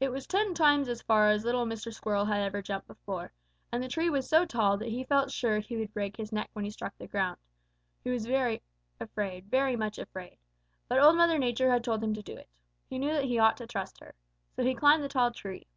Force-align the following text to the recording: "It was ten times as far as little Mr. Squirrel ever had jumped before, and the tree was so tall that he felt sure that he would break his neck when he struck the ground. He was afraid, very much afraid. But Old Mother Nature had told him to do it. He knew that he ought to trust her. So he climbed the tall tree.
"It 0.00 0.08
was 0.08 0.26
ten 0.26 0.52
times 0.52 0.88
as 0.88 1.00
far 1.00 1.28
as 1.28 1.44
little 1.44 1.64
Mr. 1.64 1.94
Squirrel 1.94 2.26
ever 2.26 2.58
had 2.58 2.64
jumped 2.64 2.88
before, 2.88 3.30
and 3.70 3.80
the 3.80 3.86
tree 3.86 4.10
was 4.10 4.28
so 4.28 4.44
tall 4.44 4.76
that 4.78 4.88
he 4.88 5.04
felt 5.04 5.30
sure 5.30 5.60
that 5.60 5.68
he 5.68 5.76
would 5.76 5.94
break 5.94 6.16
his 6.16 6.32
neck 6.32 6.50
when 6.54 6.64
he 6.64 6.72
struck 6.72 6.98
the 6.98 7.06
ground. 7.06 7.38
He 8.02 8.10
was 8.10 8.26
afraid, 9.06 9.46
very 9.46 9.76
much 9.76 9.96
afraid. 9.96 10.38
But 10.88 10.98
Old 10.98 11.16
Mother 11.16 11.38
Nature 11.38 11.70
had 11.70 11.84
told 11.84 12.02
him 12.02 12.14
to 12.14 12.22
do 12.24 12.34
it. 12.36 12.48
He 12.90 12.98
knew 12.98 13.12
that 13.12 13.26
he 13.26 13.38
ought 13.38 13.56
to 13.58 13.66
trust 13.68 14.00
her. 14.00 14.16
So 14.56 14.64
he 14.64 14.74
climbed 14.74 15.04
the 15.04 15.08
tall 15.08 15.30
tree. 15.30 15.68